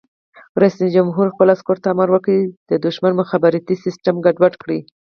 [0.61, 2.35] رئیس جمهور خپلو عسکرو ته امر وکړ؛
[2.69, 4.79] د دښمن مخابراتي سیسټم ګډوډ کړئ!